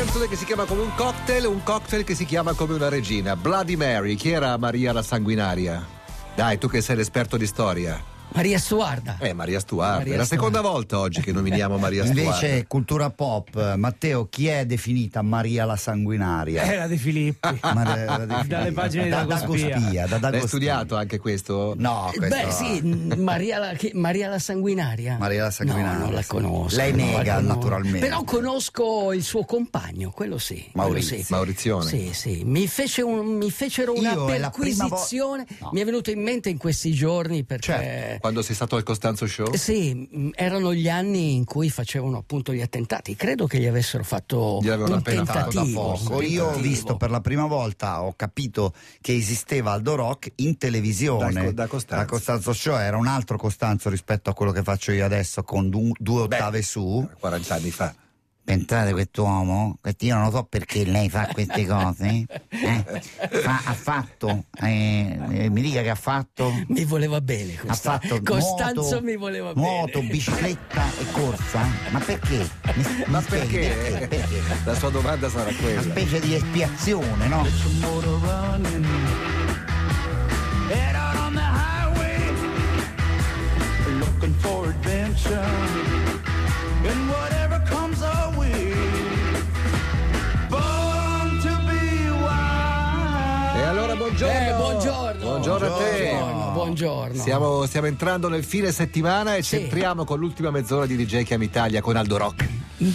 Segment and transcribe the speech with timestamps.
[0.00, 3.36] canzone che si chiama come un cocktail, un cocktail che si chiama come una regina.
[3.36, 5.86] Bloody Mary, chi era Maria la sanguinaria?
[6.34, 8.02] Dai, tu che sei l'esperto di storia.
[8.32, 9.16] Maria Stuarda.
[9.20, 9.96] Eh, Maria Stuarda.
[9.98, 10.46] Maria è la Stuarda.
[10.48, 12.22] seconda volta oggi che nominiamo Maria Stuarda.
[12.22, 16.62] Invece cultura pop, Matteo, chi è definita Maria la sanguinaria?
[16.62, 17.58] Era di Filippi.
[17.60, 18.56] Maria la definita.
[18.60, 19.78] Dalle pagine di da Dago Spia.
[19.80, 21.74] Spia, da Dago L'hai studiato anche questo?
[21.76, 22.80] No, questo Beh, sì,
[23.16, 25.16] Maria la, che- Maria la sanguinaria.
[25.18, 26.76] Maria la sanguinaria, No, non la conosco.
[26.76, 27.98] Lei la nega, naturalmente.
[27.98, 30.70] Però conosco il suo compagno, quello sì.
[30.74, 31.08] Maurizio.
[31.10, 31.32] quello sì.
[31.32, 31.88] Maurizione.
[31.88, 32.42] Sì, sì.
[32.44, 35.46] Mi, fece un- mi fecero una Io prima vo- perquisizione.
[35.58, 35.70] No.
[35.72, 37.72] Mi è venuto in mente in questi giorni perché.
[37.72, 38.19] Certo.
[38.20, 39.54] Quando sei stato al Costanzo Show?
[39.54, 43.16] Sì, mh, erano gli anni in cui facevano appunto gli attentati.
[43.16, 45.80] Credo che gli avessero fatto Gli avevano un fatto da tentativo.
[45.82, 46.22] poco.
[46.22, 46.68] Io ho tentativo.
[46.68, 51.32] visto per la prima volta, ho capito che esisteva Aldo Rock in televisione.
[51.46, 52.04] Da- da Costanzo.
[52.04, 55.70] Da Costanzo Show era un altro Costanzo rispetto a quello che faccio io adesso con
[55.70, 57.08] du- due ottave su.
[57.18, 57.94] 40 anni fa.
[58.56, 62.26] Pensate quest'uomo, io non lo so perché lei fa queste cose.
[62.48, 62.84] eh?
[63.42, 66.52] Fa- ha fatto, eh, mi dica che ha fatto.
[66.66, 67.54] Mi voleva bene.
[67.54, 70.10] Ha Costa- fatto Costanzo nuoto, mi voleva nuoto, bene.
[70.10, 71.64] bicicletta e corsa?
[71.90, 72.38] Ma perché?
[72.74, 74.06] Mi, mi Ma spieghi perché?
[74.08, 74.42] perché?
[74.64, 75.82] La sua domanda sarà Una quella.
[75.82, 77.46] specie di espiazione, no?
[84.00, 85.46] looking for adventure.
[86.90, 87.89] And whatever comes
[94.26, 94.28] buongiorno.
[94.28, 95.20] Eh, buongiorno.
[95.24, 96.08] Buongiorno a te.
[96.10, 97.20] Buongiorno, buongiorno.
[97.20, 99.56] Stiamo, stiamo entrando nel fine settimana e Sì.
[99.58, 102.48] centriamo con l'ultima mezz'ora di DJ Chiam Italia con Aldo Rock.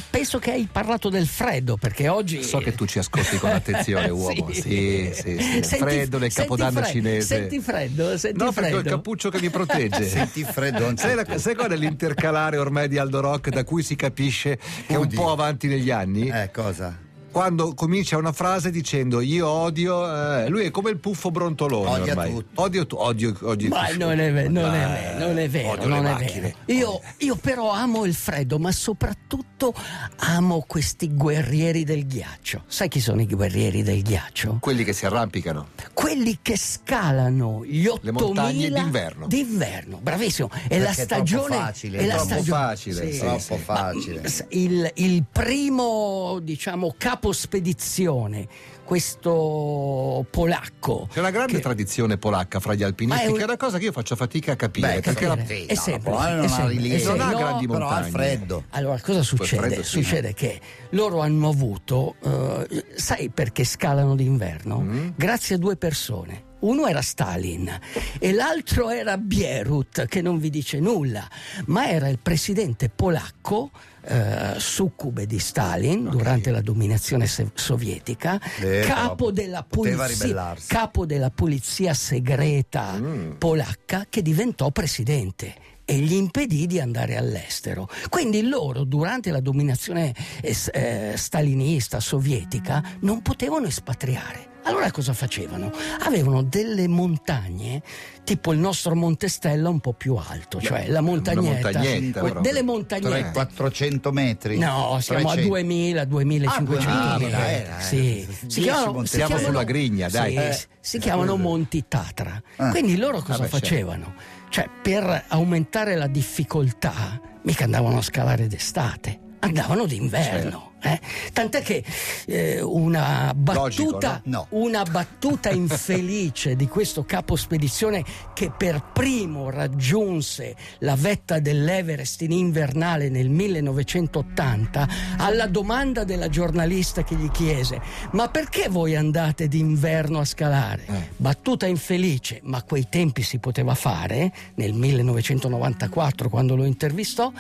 [0.10, 2.42] Penso che hai parlato del freddo perché oggi.
[2.44, 4.52] So che tu ci ascolti con attenzione, uomo.
[4.52, 5.30] Sì, sì, sì.
[5.30, 7.26] Il Senti- freddo nel Capodanno fre- cinese.
[7.38, 8.96] Senti freddo, senti No, perché ho il freddo.
[8.96, 10.04] cappuccio che mi protegge.
[10.10, 13.84] Senti freddo anche Sai, la- sai qual è l'intercalare ormai di Aldo Rock da cui
[13.84, 15.16] si capisce che è un Udi.
[15.16, 16.30] po' avanti negli anni?
[16.30, 16.98] Eh, cosa?
[17.36, 22.12] Quando comincia una frase dicendo io odio, eh, lui è come il puffo brontolone Odia
[22.14, 22.34] ormai.
[22.34, 22.62] tutto.
[22.62, 24.06] Odio, tu- odio, odio Ma tutto.
[24.06, 26.40] non è, ve- non è vero, non è vero, odio non le è macchine.
[26.66, 26.80] vero.
[26.80, 29.74] Io, io però amo il freddo, ma soprattutto
[30.20, 32.64] amo questi guerrieri del ghiaccio.
[32.68, 34.60] Sai chi sono i guerrieri del ghiaccio?
[34.62, 35.68] Quelli che si arrampicano.
[35.94, 39.28] Quelli che scalano gli 8000 Le montagne d'inverno.
[39.28, 40.50] D'inverno, bravissimo.
[40.54, 41.56] È Perché la è troppo stagione.
[41.58, 43.58] facile, è la troppo stagione- facile, sì, Troppo sì.
[43.62, 44.22] facile.
[44.52, 48.48] Il, il primo, diciamo, capo spedizione,
[48.84, 51.08] questo polacco.
[51.12, 53.78] C'è una grande che- tradizione polacca fra gli alpinisti, è un- che è una cosa
[53.78, 54.96] che io faccio fatica a capire.
[54.96, 57.12] Beh, perché la- sì, è no, la Polonia non ha rilievo.
[57.12, 57.44] Non ha semplice.
[57.44, 58.10] grandi però montagne.
[58.12, 58.64] freddo.
[58.70, 59.62] Allora, cosa succede?
[59.68, 59.90] freddo, sì.
[60.04, 60.60] Succede che
[60.92, 64.80] loro hanno avuto, eh, sai perché scalano d'inverno?
[64.82, 65.10] Mm.
[65.16, 66.44] Grazie a due persone.
[66.58, 67.70] Uno era Stalin
[68.18, 71.28] e l'altro era Bierut, che non vi dice nulla,
[71.66, 73.70] ma era il presidente polacco,
[74.08, 81.94] eh, succube di Stalin durante la dominazione sovietica, Eh, capo, della polizia, capo della polizia
[81.94, 83.32] segreta Mm.
[83.38, 85.56] polacca che diventò presidente
[85.86, 87.88] e gli impedì di andare all'estero.
[88.10, 94.54] Quindi loro, durante la dominazione eh, eh, stalinista sovietica, non potevano espatriare.
[94.68, 95.72] Allora cosa facevano?
[96.02, 97.82] Avevano delle montagne,
[98.24, 102.64] tipo il nostro Monte Stella un po' più alto, cioè la montagnetta, montagnetta, que- delle
[102.64, 103.32] 300, montagnette.
[103.32, 104.58] 400 metri.
[104.58, 105.30] No, siamo 300.
[105.30, 107.26] a 2000, 2500 Ah, metri.
[107.30, 107.82] 2000 era, eh.
[107.84, 108.28] Sì.
[108.48, 110.32] Si chiamano, Siamo chiamano- sulla grigna, dai.
[110.32, 110.60] sì, Eh.
[110.80, 112.42] si chiamano Monti Tatra.
[112.58, 112.70] Ah.
[112.72, 113.58] Quindi loro cosa Vabbè, certo.
[113.68, 114.14] facevano?
[114.50, 120.74] Cioè, per aumentare la difficoltà, mica andavano a scalare d'estate, andavano d'inverno.
[120.82, 121.00] eh.
[121.34, 121.84] Tant'è che
[122.28, 124.48] eh, una battuta, no?
[124.50, 124.60] No.
[124.62, 132.32] una battuta infelice di questo capo spedizione che per primo raggiunse la vetta dell'Everest in
[132.32, 137.82] invernale nel 1980, alla domanda della giornalista che gli chiese:
[138.12, 140.86] Ma perché voi andate d'inverno a scalare?
[140.86, 141.10] Eh.
[141.18, 147.32] Battuta infelice, ma a quei tempi si poteva fare, nel 1994 quando lo intervistò.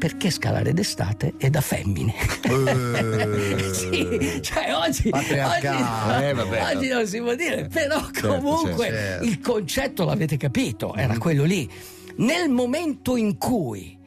[0.00, 2.14] Perché scalare d'estate è da femmine?
[2.42, 6.74] Eh, sì, cioè oggi, oggi, Eh, vabbè.
[6.74, 9.24] oggi non si può dire, però comunque certo, certo.
[9.26, 11.68] il concetto l'avete capito, era quello lì.
[12.16, 13.98] Nel momento in cui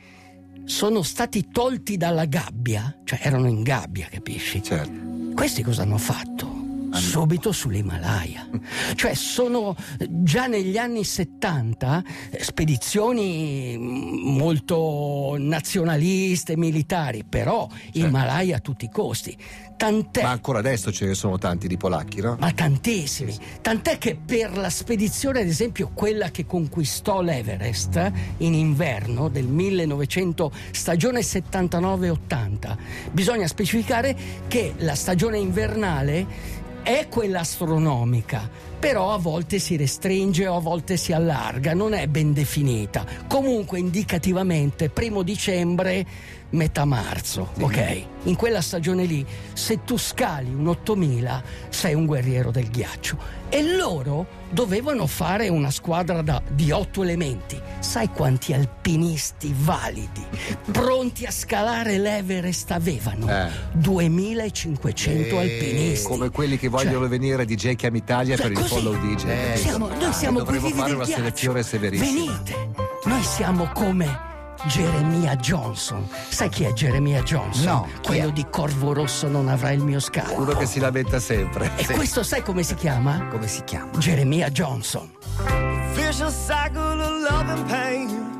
[0.65, 4.63] sono stati tolti dalla gabbia, cioè erano in gabbia, capisci?
[4.63, 5.35] Certo.
[5.35, 6.52] Questi cosa hanno fatto?
[6.99, 8.47] Subito sull'Himalaya.
[8.95, 9.75] Cioè sono
[10.07, 18.89] già negli anni 70 eh, spedizioni mm, molto nazionaliste, militari, però Himalaya a tutti i
[18.89, 19.35] costi.
[19.75, 22.37] Tant'è Ma ancora adesso ce ne sono tanti di polacchi, no?
[22.39, 23.35] ma tantissimi.
[23.59, 30.51] Tant'è che per la spedizione, ad esempio, quella che conquistò l'Everest in inverno del 1900,
[30.71, 32.77] stagione 79-80,
[33.11, 34.15] bisogna specificare
[34.47, 40.97] che la stagione invernale è quella astronomica, però a volte si restringe o a volte
[40.97, 43.05] si allarga, non è ben definita.
[43.27, 46.05] Comunque indicativamente primo dicembre,
[46.53, 48.03] metà marzo, ok?
[48.23, 53.41] In quella stagione lì, se tu scali un 8000, sei un guerriero del ghiaccio.
[53.49, 57.59] E loro dovevano fare una squadra da- di otto elementi.
[57.79, 60.25] Sai quanti alpinisti validi,
[60.71, 63.27] pronti a scalare l'Everest avevano?
[63.29, 63.49] Eh.
[63.73, 66.07] 2500 alpinisti.
[66.07, 68.73] Come quelli che vogliono Cioè, venire di J Amiitalia cioè, per il così.
[68.73, 69.25] follow DJ.
[69.25, 71.21] Eh, siamo, Ah, noi siamo dovremmo quelli fare del una ghiaccio.
[71.21, 72.11] selezione severissima.
[72.31, 72.69] Venite,
[73.05, 74.31] noi siamo come
[74.67, 76.07] Jeremia Johnson.
[76.29, 77.65] Sai chi è Jeremia Johnson?
[77.65, 80.41] No, Quello di Corvo Rosso non avrà il mio scalpo.
[80.41, 81.71] Uno che si lamenta sempre.
[81.75, 83.27] E questo sai come si chiama?
[83.27, 83.91] Come si chiama?
[83.97, 85.09] Jeremia Johnson.
[85.93, 88.32] vicious cycle of love and pain.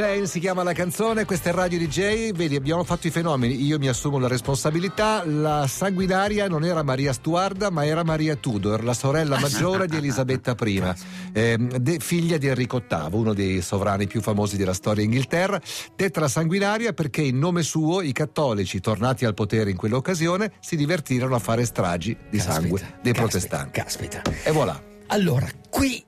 [0.00, 3.78] Chain si chiama la canzone, questa è Radio DJ, vedi abbiamo fatto i fenomeni, io
[3.78, 8.94] mi assumo la responsabilità, la sanguinaria non era Maria Stuarda ma era Maria Tudor, la
[8.94, 10.94] sorella maggiore di Elisabetta I,
[11.34, 15.60] ehm, de- figlia di Enrico VIII, uno dei sovrani più famosi della storia Inghilterra,
[15.94, 20.76] detta la sanguinaria perché in nome suo i cattolici tornati al potere in quell'occasione si
[20.76, 23.80] divertirono a fare stragi di sangue Caspita, dei caspita, protestanti.
[23.80, 24.22] Caspita.
[24.44, 24.82] E voilà.
[25.08, 26.02] Allora, qui,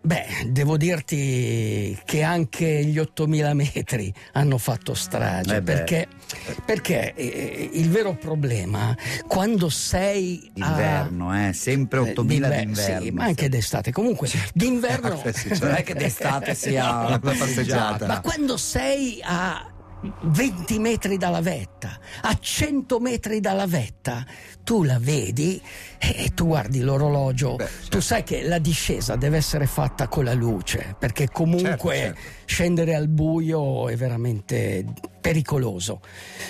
[0.00, 6.08] beh, devo dirti che anche gli 8000 metri hanno fatto strage, Eh perché,
[6.64, 8.96] perché eh, il vero problema,
[9.26, 10.66] quando sei a...
[10.66, 13.02] D'inverno, eh, sempre 8000 d'inver- d'inverno.
[13.04, 13.92] Sì, ma anche d'estate.
[13.92, 15.22] Comunque, d'inverno...
[15.28, 15.76] Eh, sì, Non certo.
[15.76, 18.06] è che d'estate sia Una passeggiata.
[18.06, 24.24] Ma quando sei a 20 metri dalla vetta, a 100 metri dalla vetta,
[24.62, 25.60] tu la vedi
[25.98, 27.88] e tu guardi l'orologio, Beh, certo.
[27.88, 32.20] tu sai che la discesa deve essere fatta con la luce, perché comunque Certo, certo.
[32.44, 34.84] scendere al buio è veramente
[35.20, 36.00] pericoloso.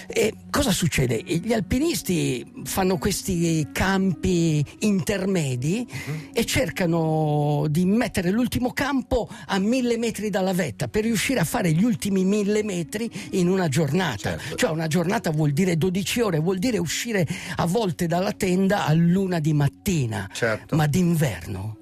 [0.07, 1.23] E cosa succede?
[1.25, 6.29] Gli alpinisti fanno questi campi intermedi Mhm.
[6.33, 11.73] e cercano di mettere l'ultimo campo a mille metri dalla vetta per riuscire a fare
[11.73, 14.37] gli ultimi mille metri in una giornata.
[14.39, 14.57] Certo.
[14.57, 17.27] Cioè una giornata vuol dire 12 ore, vuol dire uscire
[17.57, 20.29] a volte dalla tenda a luna di mattina.
[20.33, 20.77] Certo.
[20.77, 21.77] Ma d'inverno,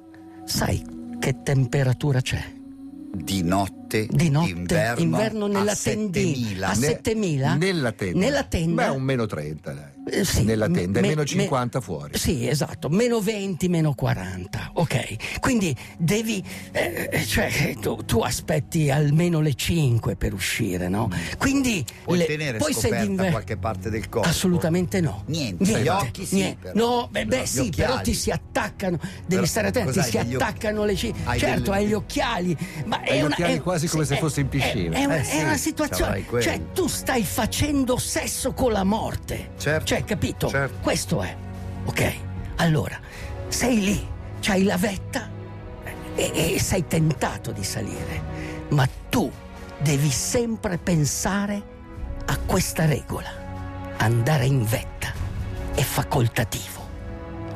[0.44, 0.83] sai
[1.19, 2.55] che temperatura c'è?
[3.24, 6.34] Di notte, Di notte, d'inverno, inverno nella a tendina.
[6.34, 6.66] 7000.
[6.68, 7.54] A Ne- 7000?
[7.54, 8.18] Nella tenda.
[8.18, 8.82] Nella tenda?
[8.84, 9.95] Beh, un meno 30, dai.
[10.08, 12.17] Eh, sì, Nella tenda, me- e meno me- 50 fuori.
[12.17, 15.41] Sì, esatto, meno 20, meno 40, ok.
[15.41, 21.11] Quindi devi, eh, cioè, tu, tu aspetti almeno le 5 per uscire, no?
[21.38, 24.29] Quindi Puoi le- tenere poi sei scoperta d'inver- qualche parte del corpo?
[24.29, 25.25] Assolutamente no.
[25.26, 25.82] Niente, Niente.
[25.82, 26.70] gli occhi sì, niente.
[26.73, 26.87] però.
[27.00, 30.35] No, beh, beh, sì, però ti si attaccano, devi Però stare attento, ti si occhi-
[30.35, 31.14] attaccano le ciglia.
[31.25, 34.05] hai Certo, delle- hai gli occhiali, ma Hai è gli una, occhiali è- quasi come
[34.05, 34.97] sì, se è- fossi in piscina.
[34.97, 38.70] È, è una, Eh è sì, una avrai situazione, cioè tu stai facendo sesso con
[38.70, 39.50] la morte.
[39.59, 40.48] Certo, Cioè, capito?
[40.48, 40.78] certo.
[40.81, 41.37] Questo è.
[41.84, 42.14] Ok?
[42.56, 42.98] Allora,
[43.48, 44.06] sei lì,
[44.40, 45.31] c'hai la vetta
[46.14, 48.22] e, e sei tentato di salire,
[48.69, 49.31] ma tu
[49.78, 51.62] devi sempre pensare
[52.26, 53.44] a questa regola.
[53.98, 55.12] Andare in vetta
[55.75, 56.84] è facoltativo.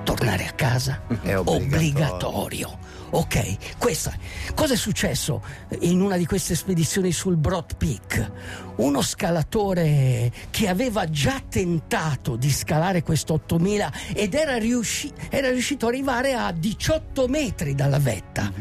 [0.05, 2.79] Tornare a casa È obbligatorio.
[3.13, 4.13] Ok, questa.
[4.55, 5.43] Cosa è successo
[5.81, 8.31] in una di queste spedizioni sul Broad Peak?
[8.77, 15.87] Uno scalatore che aveva già tentato di scalare questo 8000 ed era, riusci- era riuscito
[15.87, 18.53] ad arrivare a 18 metri dalla vetta.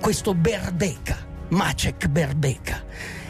[0.00, 1.16] Questo Berbeka,
[1.48, 2.84] Macek Berbeka.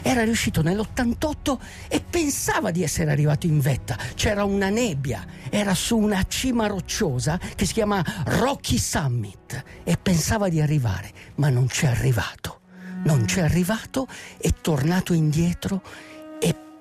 [0.07, 1.57] Era riuscito nell'88
[1.89, 3.97] e pensava di essere arrivato in vetta.
[4.15, 10.47] C'era una nebbia, era su una cima rocciosa che si chiama Rocky Summit e pensava
[10.47, 12.61] di arrivare, ma non c'è arrivato.
[13.03, 16.06] Non c'è arrivato, è tornato indietro e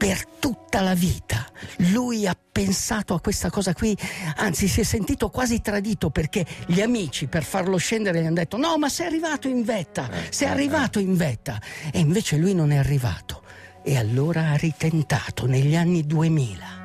[0.06, 1.44] per tutta la vita
[1.90, 3.96] lui ha pensato a questa cosa qui,
[4.36, 8.56] anzi si è sentito quasi tradito perché gli amici per farlo scendere gli hanno detto
[8.56, 11.60] no ma sei arrivato in vetta, sei arrivato in vetta
[11.90, 13.42] e invece lui non è arrivato
[13.82, 16.84] e allora ha ritentato negli anni 2000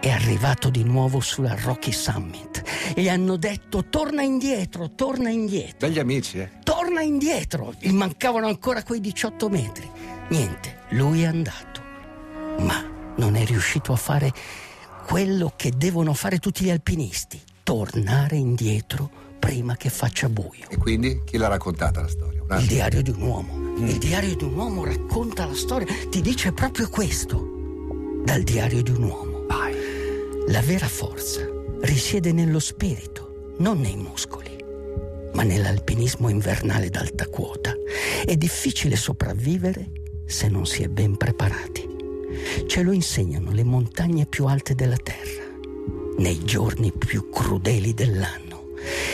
[0.00, 2.62] è arrivato di nuovo sulla Rocky Summit.
[2.96, 6.50] Gli hanno detto torna indietro, torna indietro, Dagli amici, eh.
[6.64, 7.74] torna indietro.
[7.78, 9.88] Gli mancavano ancora quei 18 metri.
[10.30, 11.69] Niente, lui è andato,
[12.62, 12.84] ma
[13.16, 14.32] non è riuscito a fare
[15.06, 20.68] quello che devono fare tutti gli alpinisti, tornare indietro prima che faccia buio.
[20.68, 22.42] E quindi chi l'ha raccontata la storia?
[22.58, 23.84] Il diario di un uomo.
[23.84, 28.22] Il diario di un uomo racconta la storia, ti dice proprio questo.
[28.24, 29.28] Dal diario di un uomo.
[30.48, 31.46] La vera forza
[31.82, 34.56] risiede nello spirito, non nei muscoli,
[35.34, 37.72] ma nell'alpinismo invernale d'alta quota.
[38.24, 39.92] È difficile sopravvivere
[40.26, 41.89] se non si è ben preparati.
[42.66, 45.44] Ce lo insegnano le montagne più alte della Terra,
[46.18, 48.48] nei giorni più crudeli dell'anno.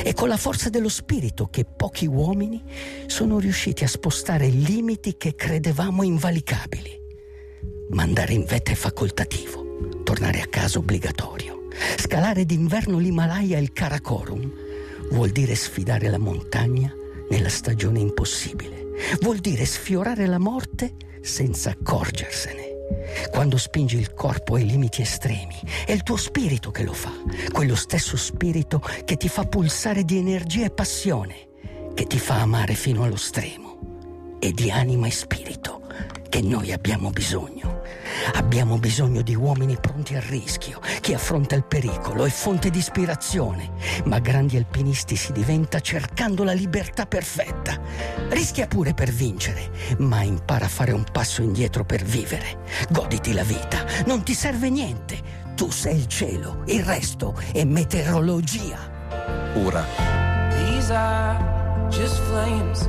[0.03, 2.63] È con la forza dello spirito che pochi uomini
[3.07, 7.01] sono riusciti a spostare limiti che credevamo invalicabili.
[7.91, 11.69] Ma andare in vetta è facoltativo, tornare a casa obbligatorio.
[11.97, 14.53] Scalare d'inverno l'Himalaya e il Karakorum
[15.11, 16.93] vuol dire sfidare la montagna
[17.29, 18.85] nella stagione impossibile.
[19.21, 22.66] Vuol dire sfiorare la morte senza accorgersene.
[23.31, 27.12] Quando spingi il corpo ai limiti estremi, è il tuo spirito che lo fa,
[27.52, 31.49] quello stesso spirito che ti fa pulsare di energia e passione,
[31.95, 35.83] che ti fa amare fino allo stremo, e di anima e spirito
[36.28, 37.66] che noi abbiamo bisogno.
[38.35, 40.81] Abbiamo bisogno di uomini pronti al rischio.
[41.01, 43.71] Chi affronta il pericolo è fonte di ispirazione,
[44.05, 47.79] ma grandi alpinisti si diventa cercando la libertà perfetta.
[48.29, 52.59] Rischia pure per vincere, ma impara a fare un passo indietro per vivere.
[52.91, 55.45] Goditi la vita, non ti serve niente.
[55.55, 58.79] Tu sei il cielo, il resto è meteorologia.
[59.53, 59.85] Pura.
[60.51, 62.89] These are just flames.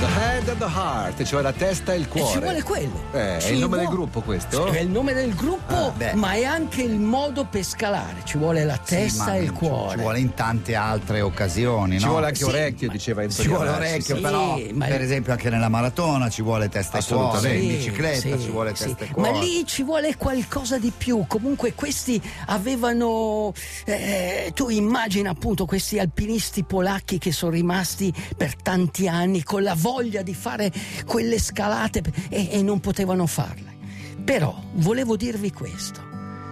[0.00, 2.32] The head and the heart, cioè la testa e il E cuore.
[2.32, 3.02] ci vuole quello.
[3.12, 4.66] Eh, è Ci il nome vuole- del gruppo questo?
[4.66, 8.16] È il nome del gruppo, Ah, ma è anche il modo per scalare.
[8.24, 9.96] Ci vuole la Sì, testa ma e il cuore.
[9.96, 12.10] Ci vuole in tante altre occasioni, Ci no?
[12.12, 14.20] vuole anche Sì, orecchio, ma- diceva Enzo Ci vuole orecchio, sì.
[14.22, 18.36] però ma- per esempio anche nella maratona ci vuole testa e cuore, in Sì, bicicletta
[18.36, 18.84] sì, ci vuole sì.
[18.84, 19.30] testa e cuore.
[19.32, 21.24] Ma lì ci vuole qualcosa di più.
[21.26, 23.52] Comunque questi avevano...
[23.84, 29.74] eh, tu immagina appunto questi alpinisti polacchi che sono rimasti per tanti anni con la
[29.76, 30.72] voglia di fare
[31.06, 33.76] quelle scalate e, e non potevano farle.
[34.24, 36.00] Però volevo dirvi questo.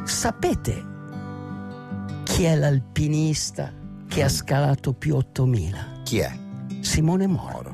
[0.05, 0.87] Sapete
[2.25, 3.73] chi è l'alpinista
[4.09, 6.03] che ha scalato più 8000?
[6.05, 6.33] Chi è?
[6.81, 7.70] Simone Moro.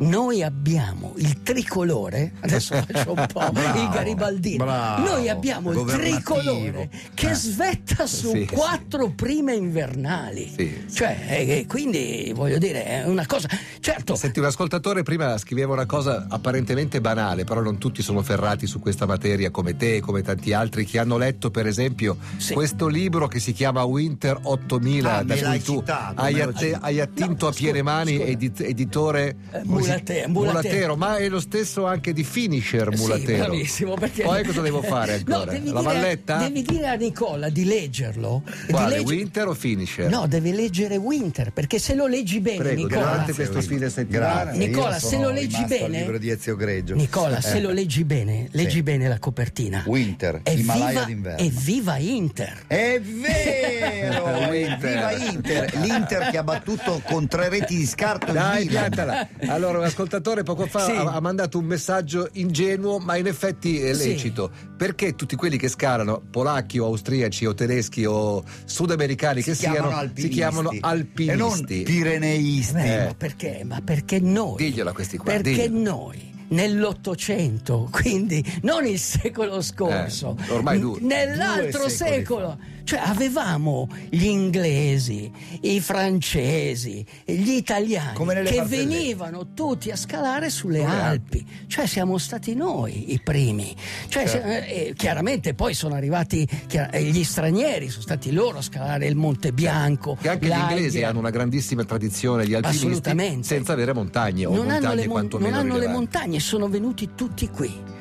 [0.00, 4.64] Noi abbiamo il tricolore, adesso faccio un po' Bravo, il garibaldino.
[4.64, 7.34] bravo, Noi abbiamo il tricolore che Eh.
[7.34, 10.52] svetta su Sì, quattro prime invernali.
[10.56, 10.94] Sì, sì.
[10.94, 13.48] Cioè, eh, quindi voglio dire, è una cosa.
[13.80, 18.66] Certo, Senti, un ascoltatore prima scriveva una cosa apparentemente banale, però non tutti sono ferrati
[18.68, 22.54] su questa materia come te e come tanti altri che hanno letto, per esempio, Sì.
[22.54, 26.78] questo libro che si chiama Winter 8000, Ah, da cui tu citato, hai, citato.
[26.84, 30.96] hai attinto No, a piene mani, edit- editore Eh, come si- Mulate- Mulatero.
[30.96, 33.38] ma è lo stesso anche di Finisher Sì, Mulatero.
[33.46, 33.94] bravissimo.
[33.94, 34.22] Perché...
[34.22, 35.38] Poi cosa devo fare ancora?
[35.38, 36.36] No, devi La dire, valletta?
[36.38, 38.42] Devi dire a Nicola di leggerlo.
[38.66, 40.08] di Quale, legge- Winter o Finisher?
[40.10, 43.00] No, devi leggere Winter, perché se lo leggi bene, Prego, Nicola.
[43.10, 44.50] durante questo fine settimana.
[44.52, 46.94] Nicola, se lo leggi bene- libro di Ezio Greggio.
[46.94, 47.60] Nicola, se Eh.
[47.60, 49.82] lo leggi bene, leggi bene la copertina.
[49.86, 51.38] Winter, Evviva- Himalaya d'inverno.
[51.46, 52.62] Evviva Inter!
[52.66, 54.24] È vero!
[54.48, 54.76] Winter.
[54.78, 55.74] Viva Inter!
[55.78, 59.28] L'Inter che ha battuto con tre reti di scarto Dai, piantala.
[59.46, 60.90] Allora, un ascoltatore poco fa Sì.
[60.92, 64.08] ha, ha mandato un messaggio ingenuo, ma in effetti è Sì.
[64.08, 64.50] lecito.
[64.76, 69.86] Perché tutti quelli che scalano, polacchi o austriaci o tedeschi o sudamericani che si chiamano
[69.88, 70.34] siano, si alpinisti.
[70.36, 71.82] chiamano e non alpinisti?
[71.82, 72.76] pireneisti.
[72.78, 73.62] Eh, ma perché?
[73.64, 74.56] Ma perché noi?
[74.56, 75.78] Diglielo a questi qua, Perché diglielo.
[75.80, 80.98] noi nell'Ottocento, quindi non il secolo scorso, Eh, ormai due.
[81.00, 82.58] nell'altro Due secolo,
[82.88, 85.30] cioè avevamo gli inglesi,
[85.60, 92.16] i francesi, gli italiani Come che venivano tutti a scalare sulle Sulle Alpi, cioè siamo
[92.16, 93.76] stati noi i primi.
[94.08, 94.48] Cioè, Certo.
[94.48, 99.06] se- eh, chiaramente poi sono arrivati chiar- eh, gli stranieri, sono stati loro a scalare
[99.06, 100.16] il Monte Bianco.
[100.18, 104.60] Che anche gli inglesi hanno una grandissima tradizione, gli alpinisti, senza avere montagne o non
[104.60, 106.00] hanno, montagne le, mon- quantomeno non hanno le rilevanti.
[106.00, 107.96] montagne, sono venuti tutti qui.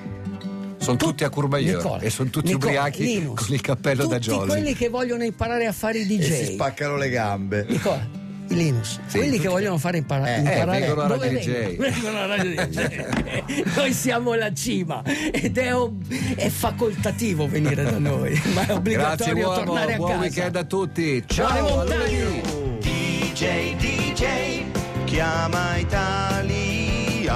[0.87, 4.05] Sono Tu- tutti a Courmayeur Nicola, e sono tutti Nicola, ubriachi Linus, con il cappello
[4.05, 4.47] da tutti jolly.
[4.47, 6.53] quelli che vogliono imparare a fare i E si DJ.
[6.53, 7.65] spaccano le gambe.
[7.67, 8.07] Nicola,
[8.49, 11.45] Linus, Sì, quelli tutti- che vogliono fare impara- Eh, imparare vengono a dove DJ.
[11.51, 11.89] vengono?
[11.89, 13.03] Vengono a Radio DJ.
[13.75, 15.03] Noi siamo la cima
[15.33, 19.97] ed è, ob- è facoltativo venire da noi, ma è Grazie obbligatorio uomo, tornare a
[19.97, 20.21] buon casa.
[20.21, 21.23] weekend a tutti.
[21.27, 21.83] Ciao.
[22.79, 24.63] DJ, DJ,
[25.03, 27.35] chiama Italia.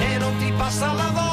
[0.00, 1.27] E non ti passa la voglia